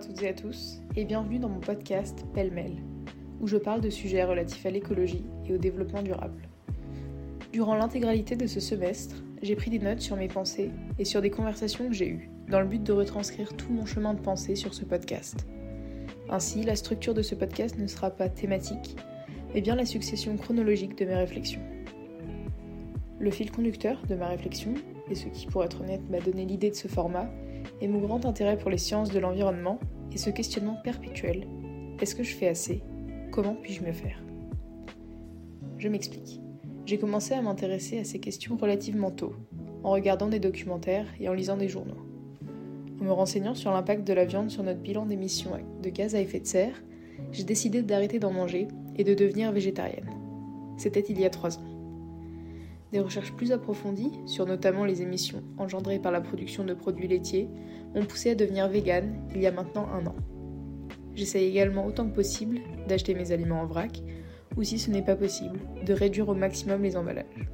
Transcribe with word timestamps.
toutes 0.00 0.22
et 0.22 0.28
à 0.28 0.32
tous 0.32 0.80
et 0.96 1.04
bienvenue 1.04 1.38
dans 1.38 1.50
mon 1.50 1.60
podcast 1.60 2.24
Pêle-mêle, 2.32 2.76
où 3.38 3.46
je 3.46 3.58
parle 3.58 3.82
de 3.82 3.90
sujets 3.90 4.24
relatifs 4.24 4.64
à 4.64 4.70
l'écologie 4.70 5.26
et 5.46 5.52
au 5.52 5.58
développement 5.58 6.02
durable. 6.02 6.48
Durant 7.52 7.74
l'intégralité 7.74 8.34
de 8.34 8.46
ce 8.46 8.60
semestre, 8.60 9.16
j'ai 9.42 9.56
pris 9.56 9.68
des 9.70 9.78
notes 9.78 10.00
sur 10.00 10.16
mes 10.16 10.28
pensées 10.28 10.70
et 10.98 11.04
sur 11.04 11.20
des 11.20 11.28
conversations 11.28 11.86
que 11.88 11.92
j'ai 11.92 12.08
eues, 12.08 12.30
dans 12.48 12.60
le 12.60 12.66
but 12.66 12.82
de 12.82 12.92
retranscrire 12.94 13.54
tout 13.54 13.70
mon 13.72 13.84
chemin 13.84 14.14
de 14.14 14.20
pensée 14.20 14.54
sur 14.54 14.72
ce 14.72 14.86
podcast. 14.86 15.46
Ainsi, 16.30 16.62
la 16.62 16.76
structure 16.76 17.12
de 17.12 17.22
ce 17.22 17.34
podcast 17.34 17.76
ne 17.76 17.86
sera 17.86 18.08
pas 18.10 18.30
thématique, 18.30 18.96
mais 19.52 19.60
bien 19.60 19.76
la 19.76 19.84
succession 19.84 20.34
chronologique 20.38 20.96
de 20.96 21.04
mes 21.04 21.16
réflexions. 21.16 21.62
Le 23.18 23.30
fil 23.30 23.50
conducteur 23.50 24.00
de 24.08 24.14
ma 24.14 24.28
réflexion, 24.28 24.72
et 25.10 25.14
ce 25.14 25.26
qui, 25.26 25.46
pour 25.46 25.62
être 25.62 25.82
honnête, 25.82 26.08
m'a 26.08 26.20
donné 26.20 26.46
l'idée 26.46 26.70
de 26.70 26.74
ce 26.74 26.88
format, 26.88 27.30
est 27.80 27.88
mon 27.88 28.00
grand 28.00 28.26
intérêt 28.26 28.58
pour 28.58 28.70
les 28.70 28.78
sciences 28.78 29.10
de 29.10 29.18
l'environnement 29.18 29.78
et 30.12 30.18
ce 30.18 30.30
questionnement 30.30 30.78
perpétuel. 30.82 31.46
Est-ce 32.00 32.14
que 32.14 32.22
je 32.22 32.34
fais 32.34 32.48
assez? 32.48 32.82
Comment 33.30 33.54
puis-je 33.54 33.82
mieux 33.82 33.92
faire? 33.92 34.22
Je 35.78 35.88
m'explique. 35.88 36.40
J'ai 36.86 36.98
commencé 36.98 37.34
à 37.34 37.42
m'intéresser 37.42 37.98
à 37.98 38.04
ces 38.04 38.18
questions 38.18 38.56
relativement 38.56 39.10
tôt, 39.10 39.34
en 39.84 39.90
regardant 39.90 40.28
des 40.28 40.40
documentaires 40.40 41.06
et 41.20 41.28
en 41.28 41.34
lisant 41.34 41.56
des 41.56 41.68
journaux. 41.68 42.06
En 43.00 43.04
me 43.04 43.12
renseignant 43.12 43.54
sur 43.54 43.70
l'impact 43.70 44.06
de 44.06 44.12
la 44.12 44.24
viande 44.24 44.50
sur 44.50 44.62
notre 44.62 44.80
bilan 44.80 45.06
d'émissions 45.06 45.52
de 45.82 45.88
gaz 45.88 46.14
à 46.14 46.20
effet 46.20 46.40
de 46.40 46.46
serre, 46.46 46.82
j'ai 47.32 47.44
décidé 47.44 47.82
d'arrêter 47.82 48.18
d'en 48.18 48.32
manger 48.32 48.68
et 48.96 49.04
de 49.04 49.14
devenir 49.14 49.52
végétarienne. 49.52 50.10
C'était 50.76 51.00
il 51.00 51.20
y 51.20 51.24
a 51.24 51.30
trois 51.30 51.58
ans. 51.58 51.69
Des 52.92 53.00
recherches 53.00 53.32
plus 53.32 53.52
approfondies, 53.52 54.12
sur 54.26 54.46
notamment 54.46 54.84
les 54.84 55.02
émissions 55.02 55.44
engendrées 55.58 56.00
par 56.00 56.10
la 56.10 56.20
production 56.20 56.64
de 56.64 56.74
produits 56.74 57.06
laitiers, 57.06 57.48
m'ont 57.94 58.04
poussé 58.04 58.30
à 58.30 58.34
devenir 58.34 58.68
végane 58.68 59.14
il 59.34 59.40
y 59.40 59.46
a 59.46 59.52
maintenant 59.52 59.88
un 59.92 60.06
an. 60.06 60.16
J'essaye 61.14 61.46
également 61.46 61.86
autant 61.86 62.08
que 62.08 62.14
possible 62.14 62.58
d'acheter 62.88 63.14
mes 63.14 63.30
aliments 63.30 63.60
en 63.60 63.66
vrac, 63.66 64.02
ou 64.56 64.64
si 64.64 64.78
ce 64.78 64.90
n'est 64.90 65.04
pas 65.04 65.16
possible, 65.16 65.60
de 65.86 65.92
réduire 65.92 66.28
au 66.28 66.34
maximum 66.34 66.82
les 66.82 66.96
emballages. 66.96 67.48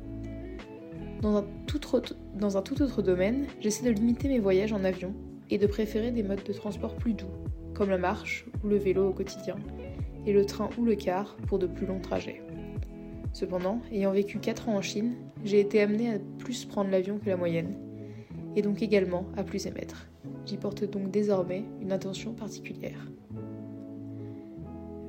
Dans 1.20 1.36
un, 1.36 1.44
tout 1.66 1.94
autre, 1.94 3.02
domaine, 3.02 3.46
j'essaie 3.60 3.84
de 3.84 3.90
limiter 3.90 4.28
mes 4.28 4.38
voyages 4.38 4.72
en 4.72 4.84
avion 4.84 5.14
et 5.50 5.58
de 5.58 5.66
préférer 5.66 6.12
des 6.12 6.22
modes 6.22 6.44
de 6.44 6.52
transport 6.52 6.94
plus 6.94 7.14
doux, 7.14 7.26
comme 7.74 7.90
la 7.90 7.98
marche 7.98 8.46
ou 8.64 8.68
le 8.68 8.76
vélo 8.76 9.08
au 9.08 9.12
quotidien, 9.12 9.56
et 10.26 10.32
le 10.32 10.46
train 10.46 10.70
ou 10.78 10.84
le 10.84 10.94
car 10.94 11.36
pour 11.46 11.58
de 11.58 11.66
plus 11.66 11.86
longs 11.86 12.00
trajets. 12.00 12.42
Cependant, 13.32 13.80
ayant 13.92 14.12
vécu 14.12 14.38
4 14.38 14.68
ans 14.68 14.76
en 14.76 14.82
Chine, 14.82 15.14
j'ai 15.46 15.60
été 15.60 15.80
amenée 15.80 16.12
à 16.12 16.18
plus 16.38 16.64
prendre 16.64 16.90
l'avion 16.90 17.18
que 17.18 17.28
la 17.30 17.36
moyenne, 17.36 17.74
et 18.56 18.62
donc 18.62 18.82
également 18.82 19.26
à 19.36 19.44
plus 19.44 19.66
émettre. 19.66 20.08
J'y 20.44 20.56
porte 20.56 20.84
donc 20.84 21.10
désormais 21.10 21.64
une 21.80 21.92
attention 21.92 22.32
particulière. 22.32 23.10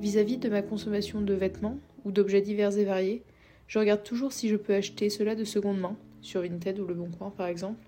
Vis-à-vis 0.00 0.36
de 0.36 0.48
ma 0.48 0.62
consommation 0.62 1.20
de 1.20 1.34
vêtements 1.34 1.78
ou 2.04 2.12
d'objets 2.12 2.40
divers 2.40 2.78
et 2.78 2.84
variés, 2.84 3.24
je 3.66 3.78
regarde 3.78 4.04
toujours 4.04 4.32
si 4.32 4.48
je 4.48 4.56
peux 4.56 4.74
acheter 4.74 5.10
cela 5.10 5.34
de 5.34 5.44
seconde 5.44 5.80
main, 5.80 5.96
sur 6.20 6.42
Vinted 6.42 6.78
ou 6.78 6.86
Le 6.86 6.94
Bon 6.94 7.10
Coin 7.10 7.30
par 7.30 7.48
exemple, 7.48 7.84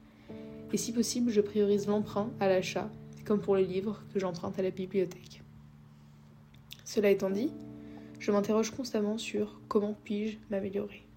et 0.72 0.76
si 0.76 0.92
possible, 0.92 1.30
je 1.30 1.40
priorise 1.40 1.86
l'emprunt 1.86 2.30
à 2.38 2.48
l'achat, 2.48 2.90
comme 3.24 3.40
pour 3.40 3.56
les 3.56 3.64
livres 3.64 4.02
que 4.12 4.20
j'emprunte 4.20 4.58
à 4.58 4.62
la 4.62 4.70
bibliothèque. 4.70 5.42
Cela 6.84 7.10
étant 7.10 7.30
dit, 7.30 7.50
je 8.18 8.30
m'interroge 8.30 8.70
constamment 8.70 9.18
sur 9.18 9.60
comment 9.68 9.96
puis-je 10.04 10.38
m'améliorer. 10.50 11.09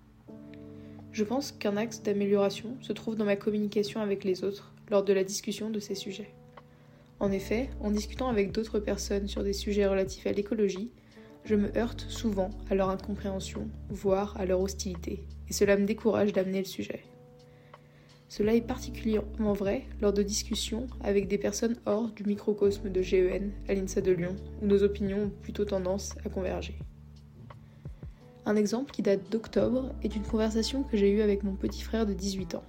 Je 1.14 1.24
pense 1.24 1.52
qu'un 1.52 1.78
axe 1.78 2.02
d'amélioration 2.02 2.76
se 2.82 2.92
trouve 2.92 3.16
dans 3.16 3.24
ma 3.24 3.36
communication 3.36 4.02
avec 4.02 4.24
les 4.24 4.44
autres 4.44 4.74
lors 4.90 5.04
de 5.04 5.14
la 5.14 5.24
discussion 5.24 5.70
de 5.70 5.80
ces 5.80 5.94
sujets. 5.94 6.34
En 7.20 7.32
effet, 7.32 7.70
en 7.82 7.92
discutant 7.92 8.30
avec 8.30 8.52
d'autres 8.52 8.80
personnes 8.80 9.28
sur 9.28 9.44
des 9.44 9.54
sujets 9.54 9.86
relatifs 9.86 10.26
à 10.26 10.32
l'écologie, 10.32 10.90
je 11.46 11.54
me 11.54 11.78
heurte 11.78 12.02
souvent 12.10 12.50
à 12.68 12.74
leur 12.74 12.90
incompréhension, 12.90 13.70
voire 13.90 14.36
à 14.40 14.46
leur 14.48 14.60
hostilité, 14.60 15.28
et 15.48 15.54
cela 15.54 15.78
me 15.78 15.86
décourage 15.86 16.34
d'amener 16.34 16.58
le 16.58 16.66
sujet. 16.66 17.04
Cela 18.28 18.56
est 18.56 18.66
particulièrement 18.66 19.54
vrai 19.54 19.84
lors 20.02 20.14
de 20.14 20.24
discussions 20.24 20.88
avec 21.04 21.28
des 21.28 21.38
personnes 21.38 21.78
hors 21.86 22.10
du 22.10 22.24
microcosme 22.24 22.90
de 22.90 23.02
GEN 23.04 23.52
à 23.70 23.76
l'INSA 23.76 24.02
de 24.02 24.14
Lyon, 24.14 24.36
où 24.64 24.66
nos 24.66 24.82
opinions 24.82 25.26
ont 25.26 25.30
plutôt 25.44 25.66
tendance 25.66 26.16
à 26.26 26.30
converger. 26.30 26.80
Un 28.46 28.58
exemple 28.58 28.92
qui 28.92 29.02
date 29.02 29.32
d'octobre 29.32 29.94
est 30.04 30.16
une 30.16 30.24
conversation 30.24 30.84
que 30.84 30.98
j'ai 30.98 31.10
eue 31.12 31.22
avec 31.22 31.44
mon 31.44 31.56
petit 31.56 31.82
frère 31.82 32.06
de 32.06 32.14
18 32.14 32.56
ans. 32.56 32.64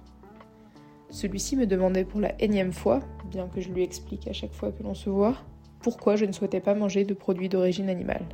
Celui-ci 1.09 1.57
me 1.57 1.67
demandait 1.67 2.05
pour 2.05 2.21
la 2.21 2.41
énième 2.41 2.71
fois, 2.71 3.01
bien 3.29 3.47
que 3.47 3.59
je 3.59 3.69
lui 3.69 3.83
explique 3.83 4.27
à 4.27 4.33
chaque 4.33 4.53
fois 4.53 4.71
que 4.71 4.83
l'on 4.83 4.93
se 4.93 5.09
voit, 5.09 5.35
pourquoi 5.81 6.15
je 6.15 6.25
ne 6.25 6.31
souhaitais 6.31 6.61
pas 6.61 6.75
manger 6.75 7.03
de 7.03 7.13
produits 7.13 7.49
d'origine 7.49 7.89
animale. 7.89 8.25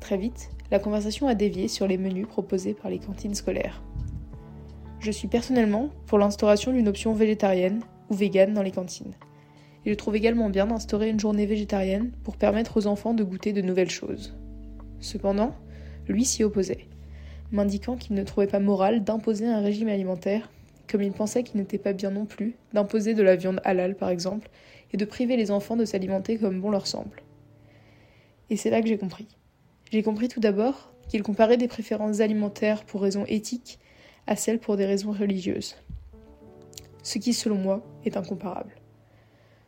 Très 0.00 0.16
vite, 0.16 0.50
la 0.72 0.80
conversation 0.80 1.28
a 1.28 1.36
dévié 1.36 1.68
sur 1.68 1.86
les 1.86 1.96
menus 1.96 2.26
proposés 2.26 2.74
par 2.74 2.90
les 2.90 2.98
cantines 2.98 3.36
scolaires. 3.36 3.80
Je 4.98 5.12
suis 5.12 5.28
personnellement 5.28 5.90
pour 6.06 6.18
l'instauration 6.18 6.72
d'une 6.72 6.88
option 6.88 7.14
végétarienne 7.14 7.82
ou 8.10 8.14
végane 8.14 8.52
dans 8.52 8.62
les 8.62 8.72
cantines. 8.72 9.14
Et 9.84 9.90
je 9.90 9.94
trouve 9.96 10.16
également 10.16 10.50
bien 10.50 10.66
d'instaurer 10.66 11.08
une 11.08 11.20
journée 11.20 11.46
végétarienne 11.46 12.12
pour 12.24 12.36
permettre 12.36 12.76
aux 12.76 12.86
enfants 12.88 13.14
de 13.14 13.24
goûter 13.24 13.52
de 13.52 13.62
nouvelles 13.62 13.90
choses. 13.90 14.36
Cependant, 15.00 15.54
lui 16.08 16.24
s'y 16.24 16.44
opposait, 16.44 16.86
m'indiquant 17.50 17.96
qu'il 17.96 18.16
ne 18.16 18.24
trouvait 18.24 18.46
pas 18.46 18.60
moral 18.60 19.04
d'imposer 19.04 19.46
un 19.46 19.60
régime 19.60 19.88
alimentaire, 19.88 20.50
comme 20.88 21.02
il 21.02 21.12
pensait 21.12 21.42
qu'il 21.42 21.60
n'était 21.60 21.78
pas 21.78 21.92
bien 21.92 22.10
non 22.10 22.26
plus 22.26 22.54
d'imposer 22.72 23.14
de 23.14 23.22
la 23.22 23.36
viande 23.36 23.60
halal 23.64 23.94
par 23.94 24.10
exemple, 24.10 24.50
et 24.92 24.96
de 24.96 25.04
priver 25.04 25.36
les 25.36 25.50
enfants 25.50 25.76
de 25.76 25.84
s'alimenter 25.84 26.38
comme 26.38 26.60
bon 26.60 26.70
leur 26.70 26.86
semble. 26.86 27.22
Et 28.50 28.56
c'est 28.56 28.70
là 28.70 28.82
que 28.82 28.88
j'ai 28.88 28.98
compris. 28.98 29.26
J'ai 29.90 30.02
compris 30.02 30.28
tout 30.28 30.40
d'abord 30.40 30.92
qu'il 31.08 31.22
comparait 31.22 31.56
des 31.56 31.68
préférences 31.68 32.20
alimentaires 32.20 32.84
pour 32.84 33.02
raisons 33.02 33.24
éthiques 33.26 33.78
à 34.26 34.36
celles 34.36 34.58
pour 34.58 34.76
des 34.76 34.86
raisons 34.86 35.12
religieuses. 35.12 35.76
Ce 37.02 37.18
qui, 37.18 37.32
selon 37.32 37.56
moi, 37.56 37.82
est 38.04 38.16
incomparable. 38.16 38.72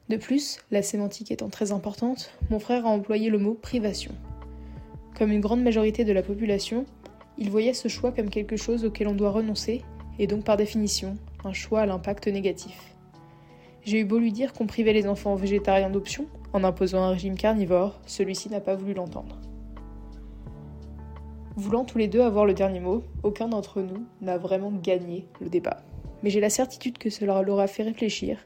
De 0.09 0.17
plus, 0.17 0.59
la 0.71 0.83
sémantique 0.83 1.31
étant 1.31 1.49
très 1.49 1.73
importante, 1.73 2.31
mon 2.51 2.59
frère 2.59 2.87
a 2.87 2.91
employé 2.91 3.31
le 3.31 3.39
mot 3.39 3.55
privation. 3.55 4.13
Comme 5.17 5.31
une 5.31 5.41
grande 5.41 5.63
majorité 5.63 6.05
de 6.05 6.13
la 6.13 6.23
population, 6.23 6.87
il 7.39 7.51
voyait 7.51 7.73
ce 7.73 7.89
choix 7.89 8.11
comme 8.11 8.31
quelque 8.31 8.57
chose 8.57 8.85
auquel 8.85 9.07
on 9.07 9.15
doit 9.15 9.31
renoncer, 9.31 9.83
et 10.19 10.27
donc 10.27 10.45
par 10.45 10.57
définition, 10.57 11.17
un 11.45 11.53
choix 11.53 11.81
à 11.81 11.87
l'impact 11.87 12.27
négatif. 12.27 12.95
J'ai 13.85 14.01
eu 14.01 14.05
beau 14.05 14.19
lui 14.19 14.33
dire 14.33 14.53
qu'on 14.53 14.67
privait 14.67 14.93
les 14.93 15.07
enfants 15.07 15.35
végétariens 15.35 15.91
d'options, 15.91 16.27
en 16.53 16.65
imposant 16.65 17.03
un 17.03 17.11
régime 17.11 17.37
carnivore, 17.37 18.01
celui-ci 18.07 18.49
n'a 18.49 18.61
pas 18.61 18.75
voulu 18.75 18.95
l'entendre. 18.95 19.39
Voulant 21.57 21.85
tous 21.85 21.99
les 21.99 22.09
deux 22.09 22.23
avoir 22.23 22.47
le 22.47 22.55
dernier 22.55 22.81
mot, 22.81 23.05
aucun 23.23 23.49
d'entre 23.49 23.83
nous 23.83 24.05
n'a 24.21 24.39
vraiment 24.39 24.73
gagné 24.73 25.29
le 25.41 25.49
débat. 25.49 25.83
Mais 26.23 26.31
j'ai 26.31 26.41
la 26.41 26.51
certitude 26.51 26.99
que 26.99 27.11
cela 27.11 27.41
leur 27.43 27.61
a 27.61 27.67
fait 27.69 27.85
réfléchir, 27.85 28.39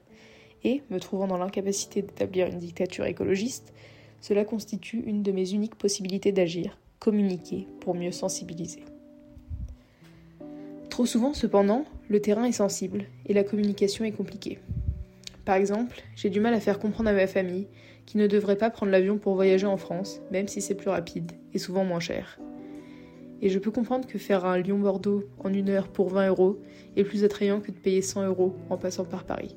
et, 0.64 0.82
me 0.90 0.98
trouvant 0.98 1.28
dans 1.28 1.38
l'incapacité 1.38 2.02
d'établir 2.02 2.48
une 2.48 2.58
dictature 2.58 3.06
écologiste, 3.06 3.72
cela 4.20 4.44
constitue 4.44 5.02
une 5.06 5.22
de 5.22 5.32
mes 5.32 5.52
uniques 5.52 5.76
possibilités 5.76 6.32
d'agir, 6.32 6.78
communiquer 6.98 7.66
pour 7.80 7.94
mieux 7.94 8.12
sensibiliser. 8.12 8.82
Trop 10.90 11.06
souvent, 11.06 11.34
cependant, 11.34 11.84
le 12.08 12.20
terrain 12.20 12.44
est 12.44 12.52
sensible 12.52 13.04
et 13.26 13.34
la 13.34 13.44
communication 13.44 14.04
est 14.04 14.12
compliquée. 14.12 14.58
Par 15.44 15.56
exemple, 15.56 16.02
j'ai 16.16 16.28
du 16.28 16.40
mal 16.40 16.54
à 16.54 16.60
faire 16.60 16.78
comprendre 16.78 17.08
à 17.08 17.12
ma 17.12 17.26
famille 17.26 17.68
qu'ils 18.04 18.20
ne 18.20 18.26
devraient 18.26 18.58
pas 18.58 18.70
prendre 18.70 18.90
l'avion 18.90 19.18
pour 19.18 19.34
voyager 19.34 19.66
en 19.66 19.76
France, 19.76 20.20
même 20.30 20.48
si 20.48 20.60
c'est 20.60 20.74
plus 20.74 20.90
rapide 20.90 21.32
et 21.54 21.58
souvent 21.58 21.84
moins 21.84 22.00
cher. 22.00 22.38
Et 23.40 23.48
je 23.48 23.58
peux 23.58 23.70
comprendre 23.70 24.06
que 24.06 24.18
faire 24.18 24.44
un 24.44 24.58
Lyon-Bordeaux 24.58 25.24
en 25.38 25.52
une 25.52 25.68
heure 25.68 25.88
pour 25.88 26.08
20 26.08 26.28
euros 26.28 26.58
est 26.96 27.04
plus 27.04 27.22
attrayant 27.24 27.60
que 27.60 27.70
de 27.70 27.76
payer 27.76 28.02
100 28.02 28.26
euros 28.26 28.56
en 28.68 28.76
passant 28.76 29.04
par 29.04 29.24
Paris. 29.24 29.56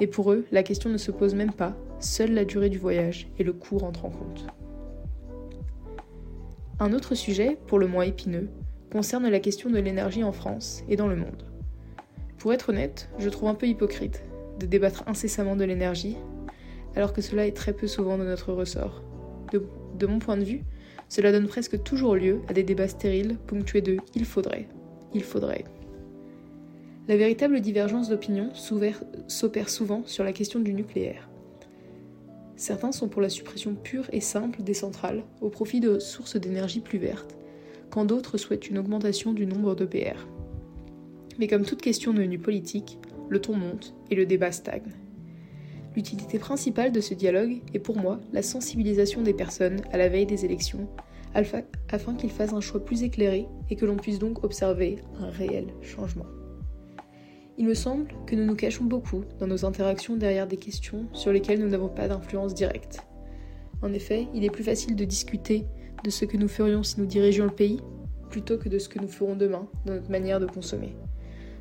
Et 0.00 0.06
pour 0.06 0.32
eux, 0.32 0.46
la 0.50 0.62
question 0.62 0.88
ne 0.88 0.96
se 0.96 1.10
pose 1.10 1.34
même 1.34 1.52
pas, 1.52 1.76
seule 2.02 2.32
la 2.32 2.44
durée 2.44 2.68
du 2.68 2.78
voyage 2.78 3.28
et 3.38 3.44
le 3.44 3.52
coût 3.52 3.78
rentrent 3.78 4.04
en 4.04 4.10
compte. 4.10 4.46
Un 6.80 6.92
autre 6.92 7.14
sujet, 7.14 7.58
pour 7.66 7.78
le 7.78 7.86
moins 7.86 8.04
épineux, 8.04 8.48
concerne 8.90 9.28
la 9.28 9.40
question 9.40 9.70
de 9.70 9.78
l'énergie 9.78 10.24
en 10.24 10.32
France 10.32 10.82
et 10.88 10.96
dans 10.96 11.06
le 11.06 11.16
monde. 11.16 11.44
Pour 12.38 12.52
être 12.52 12.70
honnête, 12.70 13.08
je 13.18 13.28
trouve 13.28 13.48
un 13.48 13.54
peu 13.54 13.66
hypocrite 13.66 14.22
de 14.58 14.66
débattre 14.66 15.04
incessamment 15.06 15.56
de 15.56 15.64
l'énergie, 15.64 16.16
alors 16.94 17.12
que 17.12 17.22
cela 17.22 17.46
est 17.46 17.56
très 17.56 17.72
peu 17.72 17.86
souvent 17.86 18.18
de 18.18 18.24
notre 18.24 18.52
ressort. 18.52 19.02
De, 19.52 19.62
de 19.98 20.06
mon 20.06 20.18
point 20.18 20.36
de 20.36 20.44
vue, 20.44 20.64
cela 21.08 21.30
donne 21.30 21.46
presque 21.46 21.82
toujours 21.82 22.16
lieu 22.16 22.40
à 22.48 22.52
des 22.52 22.62
débats 22.62 22.88
stériles 22.88 23.36
ponctués 23.46 23.80
de 23.80 23.98
il 24.14 24.24
faudrait, 24.24 24.66
il 25.14 25.22
faudrait. 25.22 25.64
La 27.08 27.16
véritable 27.16 27.60
divergence 27.60 28.08
d'opinion 28.08 28.50
s'opère 28.54 29.68
souvent 29.68 30.02
sur 30.06 30.24
la 30.24 30.32
question 30.32 30.60
du 30.60 30.72
nucléaire. 30.72 31.28
Certains 32.62 32.92
sont 32.92 33.08
pour 33.08 33.20
la 33.20 33.28
suppression 33.28 33.74
pure 33.74 34.06
et 34.12 34.20
simple 34.20 34.62
des 34.62 34.72
centrales 34.72 35.24
au 35.40 35.48
profit 35.48 35.80
de 35.80 35.98
sources 35.98 36.36
d'énergie 36.36 36.78
plus 36.78 37.00
vertes, 37.00 37.36
quand 37.90 38.04
d'autres 38.04 38.38
souhaitent 38.38 38.70
une 38.70 38.78
augmentation 38.78 39.32
du 39.32 39.46
nombre 39.46 39.74
d'EPR. 39.74 40.28
Mais 41.40 41.48
comme 41.48 41.64
toute 41.64 41.82
question 41.82 42.14
devenue 42.14 42.38
politique, 42.38 43.00
le 43.28 43.40
ton 43.40 43.56
monte 43.56 43.96
et 44.12 44.14
le 44.14 44.26
débat 44.26 44.52
stagne. 44.52 44.92
L'utilité 45.96 46.38
principale 46.38 46.92
de 46.92 47.00
ce 47.00 47.14
dialogue 47.14 47.60
est 47.74 47.80
pour 47.80 47.96
moi 47.96 48.20
la 48.32 48.42
sensibilisation 48.42 49.22
des 49.22 49.34
personnes 49.34 49.80
à 49.90 49.98
la 49.98 50.08
veille 50.08 50.26
des 50.26 50.44
élections, 50.44 50.88
afin 51.34 52.14
qu'ils 52.14 52.30
fassent 52.30 52.52
un 52.52 52.60
choix 52.60 52.84
plus 52.84 53.02
éclairé 53.02 53.48
et 53.70 53.74
que 53.74 53.86
l'on 53.86 53.96
puisse 53.96 54.20
donc 54.20 54.44
observer 54.44 55.00
un 55.18 55.30
réel 55.30 55.66
changement. 55.80 56.26
Il 57.62 57.68
me 57.68 57.74
semble 57.74 58.12
que 58.26 58.34
nous 58.34 58.44
nous 58.44 58.56
cachons 58.56 58.82
beaucoup 58.82 59.22
dans 59.38 59.46
nos 59.46 59.64
interactions 59.64 60.16
derrière 60.16 60.48
des 60.48 60.56
questions 60.56 61.06
sur 61.12 61.30
lesquelles 61.32 61.60
nous 61.60 61.68
n'avons 61.68 61.88
pas 61.88 62.08
d'influence 62.08 62.54
directe. 62.54 62.98
En 63.82 63.92
effet, 63.92 64.26
il 64.34 64.42
est 64.42 64.50
plus 64.50 64.64
facile 64.64 64.96
de 64.96 65.04
discuter 65.04 65.64
de 66.02 66.10
ce 66.10 66.24
que 66.24 66.36
nous 66.36 66.48
ferions 66.48 66.82
si 66.82 66.98
nous 66.98 67.06
dirigions 67.06 67.44
le 67.44 67.52
pays, 67.52 67.78
plutôt 68.30 68.58
que 68.58 68.68
de 68.68 68.80
ce 68.80 68.88
que 68.88 68.98
nous 68.98 69.06
ferons 69.06 69.36
demain 69.36 69.68
dans 69.86 69.92
notre 69.92 70.10
manière 70.10 70.40
de 70.40 70.46
consommer. 70.46 70.96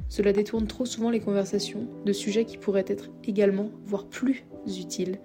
Cela 0.10 0.34
détourne 0.34 0.66
trop 0.66 0.88
souvent 0.88 1.12
les 1.12 1.20
conversations 1.20 1.88
de 2.04 2.14
sujets 2.14 2.46
qui 2.46 2.58
pourraient 2.58 2.84
être 2.88 3.12
également, 3.24 3.70
voire 3.86 4.08
plus 4.08 4.44
utiles, 4.66 5.20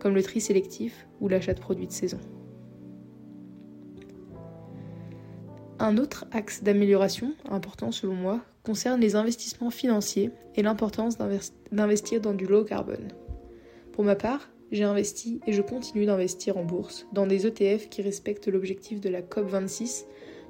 comme 0.00 0.16
le 0.16 0.22
tri 0.24 0.40
sélectif 0.40 1.06
ou 1.20 1.28
l'achat 1.28 1.54
de 1.54 1.60
produits 1.60 1.86
de 1.86 1.92
saison. 1.92 2.18
Un 5.78 5.96
autre 5.96 6.24
axe 6.32 6.64
d'amélioration, 6.64 7.34
important 7.48 7.92
selon 7.92 8.14
moi, 8.14 8.40
concerne 8.68 9.00
les 9.00 9.16
investissements 9.16 9.70
financiers 9.70 10.30
et 10.54 10.60
l'importance 10.60 11.16
d'investir 11.72 12.20
dans 12.20 12.34
du 12.34 12.44
low 12.44 12.64
carbone. 12.64 13.08
Pour 13.92 14.04
ma 14.04 14.14
part, 14.14 14.50
j'ai 14.70 14.84
investi 14.84 15.40
et 15.46 15.54
je 15.54 15.62
continue 15.62 16.04
d'investir 16.04 16.58
en 16.58 16.64
bourse 16.64 17.06
dans 17.14 17.26
des 17.26 17.46
ETF 17.46 17.88
qui 17.88 18.02
respectent 18.02 18.48
l'objectif 18.48 19.00
de 19.00 19.08
la 19.08 19.22
COP26 19.22 20.04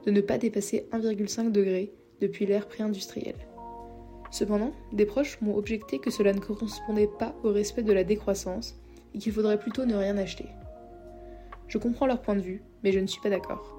de 0.05 0.11
ne 0.11 0.21
pas 0.21 0.37
dépasser 0.37 0.89
1,5 0.91 1.53
degré 1.53 1.93
depuis 2.21 2.45
l'ère 2.45 2.67
pré-industrielle. 2.67 3.47
Cependant, 4.33 4.73
des 4.93 5.07
proches 5.07 5.41
m'ont 5.41 5.57
objecté 5.57 6.01
que 6.01 6.11
cela 6.11 6.33
ne 6.33 6.41
correspondait 6.41 7.11
pas 7.21 7.37
au 7.45 7.53
respect 7.53 7.85
de 7.85 7.93
la 7.93 8.03
décroissance 8.03 8.75
et 9.15 9.19
qu'il 9.19 9.33
faudrait 9.33 9.61
plutôt 9.61 9.87
ne 9.87 9.95
rien 9.95 10.19
acheter. 10.19 10.47
Je 11.69 11.79
comprends 11.79 12.09
leur 12.09 12.21
point 12.21 12.35
de 12.35 12.41
vue, 12.41 12.65
mais 12.83 12.91
je 12.91 12.99
ne 12.99 13.07
suis 13.07 13.21
pas 13.21 13.31
d'accord. 13.31 13.78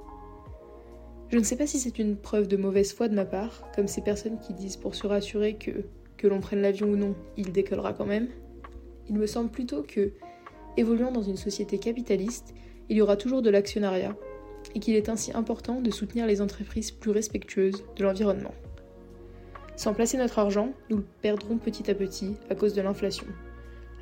Je 1.31 1.37
ne 1.37 1.43
sais 1.43 1.55
pas 1.55 1.67
si 1.67 1.77
c'est 1.77 1.99
une 1.99 2.17
preuve 2.17 2.47
de 2.47 2.57
mauvaise 2.57 2.91
foi 2.91 3.07
de 3.07 3.13
ma 3.13 3.25
part, 3.25 3.69
comme 3.75 3.87
ces 3.87 4.01
personnes 4.01 4.39
qui 4.39 4.53
disent 4.53 4.77
pour 4.77 4.95
se 4.95 5.05
rassurer 5.05 5.57
que, 5.57 5.85
que 6.17 6.27
l'on 6.27 6.39
prenne 6.39 6.61
l'avion 6.61 6.87
ou 6.87 6.95
non, 6.95 7.15
il 7.37 7.51
décollera 7.51 7.93
quand 7.93 8.07
même. 8.07 8.29
Il 9.07 9.15
me 9.15 9.27
semble 9.27 9.51
plutôt 9.51 9.83
que, 9.83 10.11
évoluant 10.75 11.11
dans 11.11 11.21
une 11.21 11.37
société 11.37 11.77
capitaliste, 11.77 12.55
il 12.89 12.97
y 12.97 13.01
aura 13.01 13.15
toujours 13.15 13.43
de 13.43 13.51
l'actionnariat, 13.51 14.15
et 14.73 14.79
qu'il 14.79 14.95
est 14.95 15.07
ainsi 15.07 15.31
important 15.35 15.81
de 15.81 15.91
soutenir 15.91 16.25
les 16.25 16.41
entreprises 16.41 16.89
plus 16.89 17.11
respectueuses 17.11 17.83
de 17.95 18.03
l'environnement. 18.03 18.53
Sans 19.75 19.93
placer 19.93 20.17
notre 20.17 20.39
argent, 20.39 20.73
nous 20.89 20.97
le 20.97 21.05
perdrons 21.21 21.57
petit 21.57 21.91
à 21.91 21.95
petit 21.95 22.37
à 22.49 22.55
cause 22.55 22.73
de 22.73 22.81
l'inflation. 22.81 23.27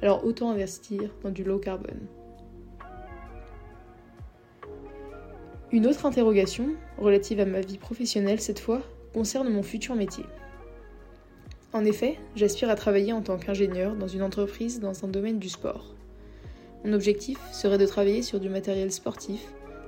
Alors 0.02 0.26
autant 0.26 0.50
investir 0.50 1.14
dans 1.24 1.30
du 1.30 1.44
low 1.44 1.60
carbone. 1.60 2.08
Une 5.74 5.86
autre 5.86 6.06
interrogation, 6.06 6.70
relative 6.98 7.42
à 7.42 7.46
ma 7.46 7.60
vie 7.60 7.78
professionnelle 7.78 8.40
cette 8.40 8.60
fois, 8.60 8.82
concerne 9.14 9.50
mon 9.50 9.64
futur 9.64 9.96
métier. 9.96 10.24
En 11.74 11.84
effet, 11.84 12.18
j'aspire 12.38 12.70
à 12.70 12.76
travailler 12.76 13.12
en 13.12 13.22
tant 13.22 13.38
qu'ingénieur 13.38 13.96
dans 13.96 14.08
une 14.08 14.22
entreprise 14.22 14.80
dans 14.80 15.04
un 15.04 15.10
domaine 15.10 15.40
du 15.40 15.50
sport. 15.50 15.94
Mon 16.86 16.94
objectif 16.94 17.38
serait 17.52 17.78
de 17.78 17.86
travailler 17.86 18.22
sur 18.22 18.40
du 18.40 18.48
matériel 18.48 18.94
sportif 18.94 19.42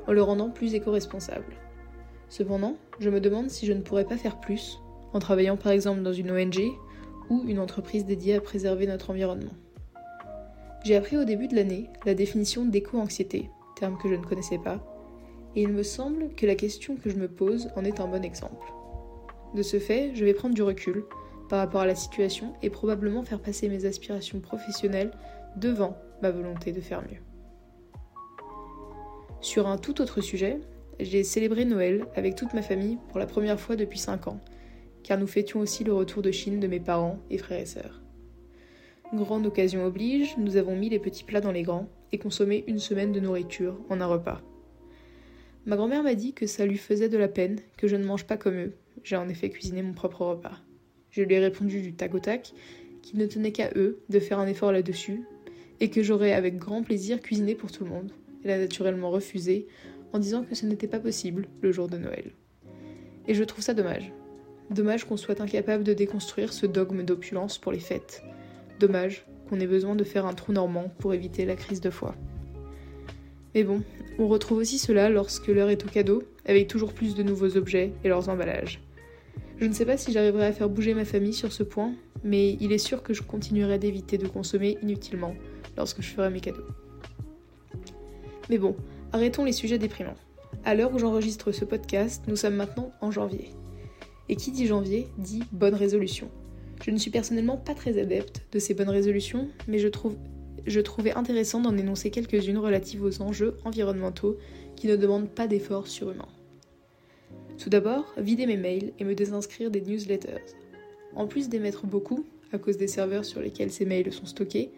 en 0.06 0.12
le 0.12 0.22
rendant 0.22 0.50
plus 0.50 0.74
éco-responsable. 0.74 1.56
Cependant, 2.28 2.76
je 3.00 3.10
me 3.10 3.22
demande 3.22 3.50
si 3.50 3.66
je 3.66 3.72
ne 3.72 3.82
pourrais 3.82 4.04
pas 4.04 4.18
faire 4.18 4.42
plus 4.42 4.82
en 5.14 5.20
travaillant 5.20 5.56
par 5.56 5.72
exemple 5.72 6.02
dans 6.02 6.14
une 6.14 6.32
ONG 6.32 6.62
ou 7.30 7.44
une 7.48 7.60
entreprise 7.60 8.06
dédiée 8.06 8.36
à 8.36 8.42
préserver 8.42 8.86
notre 8.86 9.12
environnement. 9.12 9.54
J'ai 10.84 10.98
appris 10.98 11.16
au 11.16 11.24
début 11.24 11.48
de 11.48 11.56
l'année 11.56 11.90
la 12.06 12.16
définition 12.16 12.66
d'éco-anxiété, 12.66 13.50
terme 13.78 13.98
que 13.98 14.10
je 14.10 14.16
ne 14.16 14.24
connaissais 14.24 14.58
pas, 14.58 14.84
et 15.56 15.62
il 15.64 15.70
me 15.70 15.84
semble 15.84 16.34
que 16.36 16.46
la 16.46 16.56
question 16.56 16.96
que 16.96 17.10
je 17.10 17.18
me 17.18 17.28
pose 17.28 17.70
en 17.76 17.84
est 17.84 18.00
un 18.00 18.08
bon 18.08 18.24
exemple. 18.24 18.74
De 19.56 19.64
ce 19.64 19.80
fait, 19.80 20.12
je 20.14 20.26
vais 20.26 20.34
prendre 20.34 20.54
du 20.54 20.62
recul 20.62 21.04
par 21.50 21.60
rapport 21.60 21.82
à 21.82 21.88
la 21.88 21.96
situation 21.96 22.54
et 22.62 22.70
probablement 22.70 23.24
faire 23.24 23.42
passer 23.42 23.68
mes 23.68 23.86
aspirations 23.86 24.40
professionnelles 24.40 25.12
devant 25.58 25.98
ma 26.22 26.30
volonté 26.30 26.72
de 26.72 26.82
faire 26.82 27.02
mieux. 27.02 27.20
Sur 29.42 29.68
un 29.68 29.78
tout 29.78 30.02
autre 30.02 30.22
sujet, 30.22 30.60
j'ai 31.00 31.24
célébré 31.24 31.66
Noël 31.66 32.06
avec 32.16 32.36
toute 32.36 32.54
ma 32.54 32.62
famille 32.62 32.98
pour 33.10 33.20
la 33.20 33.26
première 33.26 33.60
fois 33.60 33.76
depuis 33.76 34.00
5 34.00 34.28
ans, 34.28 34.40
car 35.02 35.18
nous 35.18 35.28
fêtions 35.28 35.62
aussi 35.62 35.84
le 35.84 35.94
retour 35.94 36.22
de 36.22 36.32
Chine 36.32 36.60
de 36.60 36.68
mes 36.68 36.80
parents 36.80 37.20
et 37.30 37.38
frères 37.38 37.62
et 37.62 37.66
sœurs. 37.66 38.02
Grande 39.14 39.48
occasion 39.48 39.86
oblige, 39.86 40.38
nous 40.38 40.58
avons 40.58 40.76
mis 40.76 40.90
les 40.90 41.00
petits 41.00 41.24
plats 41.24 41.42
dans 41.42 41.52
les 41.52 41.64
grands 41.64 41.88
et 42.12 42.20
consommé 42.20 42.64
une 42.68 42.80
semaine 42.80 43.12
de 43.12 43.20
nourriture 43.20 43.80
en 43.90 44.02
un 44.02 44.06
repas. 44.06 44.42
Ma 45.66 45.76
grand-mère 45.76 46.04
m'a 46.04 46.16
dit 46.16 46.34
que 46.34 46.48
ça 46.48 46.66
lui 46.66 46.78
faisait 46.78 47.10
de 47.10 47.18
la 47.18 47.28
peine 47.28 47.60
que 47.78 47.88
je 47.88 47.96
ne 47.96 48.06
mange 48.06 48.26
pas 48.26 48.38
comme 48.38 48.56
eux. 48.56 48.74
J'ai 49.04 49.18
en 49.18 49.30
effet 49.30 49.50
cuisiné 49.50 49.82
mon 49.82 49.94
propre 49.94 50.26
repas. 50.26 50.60
Je 51.12 51.22
lui 51.22 51.36
ai 51.36 51.40
répondu 51.40 51.82
du 51.82 51.94
tac 51.94 52.14
au 52.14 52.20
tac 52.20 52.54
qu'il 53.02 53.20
ne 53.20 53.26
tenait 53.26 53.52
qu'à 53.52 53.72
eux 53.76 54.00
de 54.10 54.20
faire 54.20 54.40
un 54.40 54.48
effort 54.48 54.72
là-dessus 54.72 55.24
et 55.80 55.90
que 55.90 56.04
j'aurais 56.04 56.34
avec 56.34 56.58
grand 56.58 56.84
plaisir 56.84 57.22
cuisiné 57.22 57.56
pour 57.56 57.72
tout 57.72 57.84
le 57.84 57.90
monde. 57.90 58.12
Elle 58.44 58.52
a 58.52 58.58
naturellement 58.58 59.10
refusé 59.10 59.68
en 60.14 60.20
disant 60.20 60.44
que 60.44 60.56
ce 60.56 60.66
n'était 60.66 60.88
pas 60.88 61.00
possible 61.00 61.48
le 61.62 61.72
jour 61.72 61.88
de 61.88 61.98
Noël. 61.98 62.32
Et 63.28 63.34
je 63.34 63.44
trouve 63.44 63.64
ça 63.64 63.74
dommage. 63.74 64.12
Dommage 64.70 65.06
qu'on 65.06 65.18
soit 65.18 65.42
incapable 65.42 65.84
de 65.84 65.94
déconstruire 65.94 66.54
ce 66.54 66.66
dogme 66.66 67.04
d'opulence 67.04 67.58
pour 67.58 67.72
les 67.72 67.80
fêtes. 67.80 68.24
Dommage 68.80 69.26
qu'on 69.50 69.60
ait 69.60 69.68
besoin 69.68 69.96
de 69.96 70.04
faire 70.04 70.26
un 70.26 70.34
trou 70.34 70.54
normand 70.54 70.92
pour 71.00 71.14
éviter 71.14 71.46
la 71.46 71.56
crise 71.56 71.82
de 71.82 71.90
foi. 71.90 72.16
Mais 73.56 73.64
bon, 73.64 73.82
on 74.18 74.28
retrouve 74.28 74.60
aussi 74.60 74.78
cela 74.78 75.10
lorsque 75.10 75.48
l'heure 75.48 75.70
est 75.70 75.84
au 75.84 75.88
cadeau, 75.88 76.24
avec 76.46 76.68
toujours 76.68 76.94
plus 76.94 77.16
de 77.16 77.24
nouveaux 77.24 77.58
objets 77.58 77.92
et 78.04 78.08
leurs 78.08 78.30
emballages. 78.30 78.82
Je 79.60 79.66
ne 79.66 79.74
sais 79.74 79.86
pas 79.86 79.98
si 79.98 80.12
j'arriverai 80.12 80.46
à 80.46 80.54
faire 80.54 80.70
bouger 80.70 80.94
ma 80.94 81.06
famille 81.06 81.34
sur 81.34 81.52
ce 81.52 81.64
point, 81.64 81.94
mais 82.24 82.54
il 82.62 82.72
est 82.72 82.78
sûr 82.78 83.04
que 83.04 83.14
je 83.14 83.22
continuerai 83.22 83.78
d'éviter 83.78 84.18
de 84.18 84.28
consommer 84.28 84.78
inutilement 84.82 85.36
lorsque 85.78 86.02
je 86.02 86.10
ferai 86.10 86.30
mes 86.30 86.40
cadeaux. 86.40 86.66
Mais 88.50 88.58
bon, 88.58 88.76
arrêtons 89.12 89.44
les 89.44 89.52
sujets 89.52 89.78
déprimants. 89.78 90.16
À 90.66 90.76
l'heure 90.76 90.94
où 90.94 91.00
j'enregistre 91.00 91.52
ce 91.52 91.66
podcast, 91.66 92.24
nous 92.28 92.36
sommes 92.36 92.56
maintenant 92.56 92.92
en 93.02 93.12
janvier. 93.12 93.50
Et 94.28 94.36
qui 94.36 94.52
dit 94.52 94.68
janvier 94.68 95.08
dit 95.18 95.44
bonne 95.52 95.76
résolution. 95.76 96.30
Je 96.84 96.92
ne 96.92 96.98
suis 96.98 97.12
personnellement 97.12 97.58
pas 97.58 97.76
très 97.76 98.00
adepte 98.00 98.46
de 98.52 98.60
ces 98.60 98.74
bonnes 98.74 98.90
résolutions, 98.90 99.50
mais 99.68 99.80
je 99.80 99.88
trouve 99.88 100.16
je 100.66 100.80
trouvais 100.80 101.14
intéressant 101.14 101.60
d'en 101.62 101.78
énoncer 101.78 102.12
quelques-unes 102.12 102.58
relatives 102.58 103.04
aux 103.04 103.22
enjeux 103.22 103.56
environnementaux 103.66 104.38
qui 104.76 104.88
ne 104.88 104.96
demandent 104.96 105.30
pas 105.30 105.48
d'efforts 105.48 105.88
surhumains. 105.88 106.28
Tout 107.58 107.70
d'abord, 107.70 108.14
vider 108.18 108.46
mes 108.46 108.58
mails 108.58 108.94
et 109.00 109.04
me 109.04 109.16
désinscrire 109.16 109.70
des 109.70 109.82
newsletters. 109.82 110.56
En 111.16 111.28
plus 111.28 111.50
d'émettre 111.50 111.86
beaucoup, 111.86 112.26
à 112.54 112.58
cause 112.58 112.78
des 112.78 112.88
serveurs 112.88 113.26
sur 113.26 113.42
lesquels 113.42 113.72
ces 113.72 113.86
mails 113.86 114.14
sont 114.14 114.26
stockés, 114.26 114.72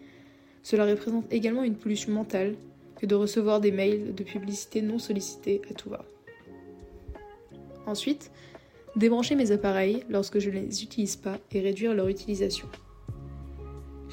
cela 0.62 0.86
représente 0.86 1.32
également 1.32 1.62
une 1.62 1.76
pollution 1.76 2.12
mentale 2.12 2.54
que 2.96 3.06
de 3.06 3.14
recevoir 3.14 3.60
des 3.60 3.72
mails 3.72 4.14
de 4.14 4.24
publicité 4.24 4.82
non 4.82 4.98
sollicitée 4.98 5.62
à 5.70 5.74
tout 5.74 5.90
va. 5.90 6.04
Ensuite, 7.86 8.30
débrancher 8.96 9.34
mes 9.34 9.50
appareils 9.50 10.04
lorsque 10.08 10.38
je 10.38 10.50
ne 10.50 10.60
les 10.60 10.82
utilise 10.82 11.16
pas 11.16 11.38
et 11.50 11.60
réduire 11.60 11.94
leur 11.94 12.08
utilisation. 12.08 12.68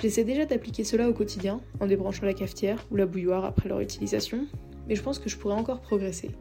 J'essaie 0.02 0.24
déjà 0.24 0.46
d'appliquer 0.46 0.86
cela 0.86 1.10
au 1.10 1.14
quotidien, 1.14 1.60
en 1.82 1.88
débranchant 1.88 2.26
la 2.26 2.34
cafetière 2.34 2.86
ou 2.90 2.96
la 2.96 3.06
bouilloire 3.06 3.44
après 3.44 3.68
leur 3.68 3.82
utilisation, 3.82 4.48
mais 4.88 4.96
je 4.96 5.04
pense 5.04 5.20
que 5.20 5.30
je 5.30 5.36
pourrais 5.36 5.56
encore 5.56 5.82
progresser. 5.82 6.32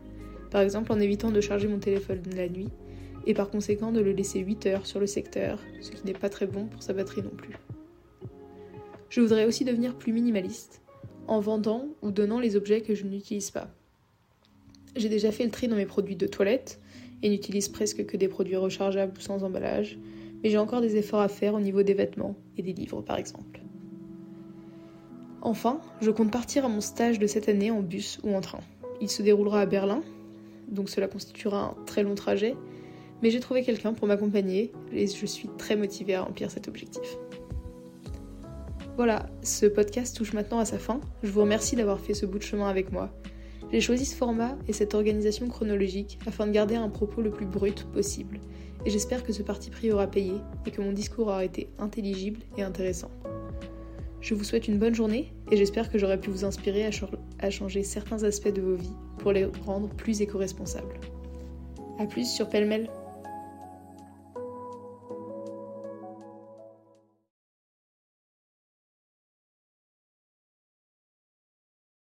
Par 0.50 0.60
exemple 0.60 0.92
en 0.92 1.00
évitant 1.00 1.32
de 1.32 1.40
charger 1.40 1.66
mon 1.66 1.80
téléphone 1.80 2.22
la 2.36 2.48
nuit, 2.48 2.68
et 3.26 3.34
par 3.34 3.50
conséquent 3.50 3.90
de 3.90 4.00
le 4.00 4.12
laisser 4.12 4.38
8 4.38 4.66
heures 4.66 4.86
sur 4.86 5.00
le 5.00 5.06
secteur, 5.06 5.58
ce 5.80 5.90
qui 5.90 6.06
n'est 6.06 6.12
pas 6.12 6.30
très 6.30 6.46
bon 6.46 6.66
pour 6.66 6.84
sa 6.84 6.92
batterie 6.92 7.22
non 7.22 7.36
plus. 7.36 7.54
Je 9.10 9.20
voudrais 9.20 9.44
aussi 9.44 9.64
devenir 9.64 9.96
plus 9.96 10.12
minimaliste, 10.12 10.80
en 11.26 11.40
vendant 11.40 11.88
ou 12.00 12.12
donnant 12.12 12.38
les 12.38 12.54
objets 12.54 12.82
que 12.82 12.94
je 12.94 13.04
n'utilise 13.04 13.50
pas. 13.50 13.68
J'ai 14.94 15.08
déjà 15.08 15.32
fait 15.32 15.44
le 15.44 15.50
tri 15.50 15.66
dans 15.66 15.76
mes 15.76 15.84
produits 15.84 16.16
de 16.16 16.28
toilette, 16.28 16.80
et 17.22 17.28
n'utilise 17.28 17.68
presque 17.68 18.06
que 18.06 18.16
des 18.16 18.28
produits 18.28 18.54
rechargeables 18.54 19.18
ou 19.18 19.20
sans 19.20 19.42
emballage, 19.42 19.98
mais 20.42 20.50
j'ai 20.50 20.59
encore 20.59 20.80
des 20.80 20.97
efforts 20.97 21.21
à 21.21 21.28
faire 21.28 21.54
au 21.54 21.61
niveau 21.61 21.83
des 21.83 21.95
vêtements 21.95 22.37
et 22.57 22.62
des 22.62 22.73
livres 22.73 23.02
par 23.02 23.18
exemple. 23.18 23.61
Enfin, 25.40 25.80
je 26.00 26.11
compte 26.11 26.33
partir 26.33 26.64
à 26.64 26.68
mon 26.68 26.80
stage 26.80 27.18
de 27.18 27.26
cette 27.26 27.49
année 27.49 27.71
en 27.71 27.80
bus 27.80 28.18
ou 28.25 28.35
en 28.35 28.40
train. 28.40 28.61
Il 29.00 29.09
se 29.09 29.23
déroulera 29.23 29.61
à 29.61 29.66
Berlin, 29.66 30.02
donc 30.68 30.88
cela 30.88 31.07
constituera 31.07 31.62
un 31.62 31.85
très 31.85 32.02
long 32.02 32.14
trajet, 32.14 32.57
mais 33.23 33.30
j'ai 33.30 33.40
trouvé 33.40 33.62
quelqu'un 33.62 33.92
pour 33.92 34.09
m'accompagner 34.09 34.73
et 34.92 35.07
je 35.07 35.26
suis 35.26 35.49
très 35.57 35.76
motivée 35.76 36.14
à 36.14 36.23
remplir 36.23 36.50
cet 36.50 36.68
objectif. 36.68 37.18
Voilà, 38.97 39.26
ce 39.42 39.66
podcast 39.66 40.16
touche 40.16 40.33
maintenant 40.33 40.59
à 40.59 40.64
sa 40.64 40.78
fin. 40.78 41.00
Je 41.23 41.30
vous 41.30 41.42
remercie 41.42 41.76
d'avoir 41.76 42.00
fait 42.00 42.14
ce 42.14 42.26
bout 42.26 42.38
de 42.38 42.42
chemin 42.42 42.68
avec 42.68 42.90
moi. 42.90 43.12
J'ai 43.71 43.80
choisi 43.80 44.04
ce 44.04 44.16
format 44.16 44.57
et 44.66 44.73
cette 44.73 44.95
organisation 44.95 45.47
chronologique 45.47 46.18
afin 46.26 46.47
de 46.47 46.52
garder 46.52 46.75
un 46.75 46.88
propos 46.88 47.23
le 47.23 47.30
plus 47.30 47.47
brut 47.47 47.85
possible 47.92 48.40
et 48.85 48.90
j'espère 48.90 49.23
que 49.23 49.32
ce 49.32 49.42
parti 49.42 49.70
pris 49.70 49.90
aura 49.92 50.06
payé 50.06 50.35
et 50.66 50.70
que 50.70 50.80
mon 50.80 50.92
discours 50.92 51.28
aura 51.28 51.44
été 51.44 51.68
intelligible 51.78 52.40
et 52.56 52.62
intéressant. 52.62 53.11
Je 54.20 54.35
vous 54.35 54.44
souhaite 54.44 54.68
une 54.68 54.78
bonne 54.78 54.94
journée 54.94 55.32
et 55.50 55.56
j'espère 55.56 55.90
que 55.90 55.99
j'aurai 55.99 56.18
pu 56.18 56.30
vous 56.30 56.44
inspirer 56.44 56.88
à, 57.40 57.50
changer 57.50 57.82
certains 57.82 58.25
aspects 58.25 58.52
de 58.52 58.61
vos 58.61 58.75
vies 58.75 58.94
pour 59.18 59.32
les 59.32 59.47
rendre 59.64 59.88
plus 59.88 60.20
éco-responsables. 60.20 60.94
A 61.99 62.06
plus 62.06 62.28
sur 62.30 62.49
Pêle-mêle 62.49 62.90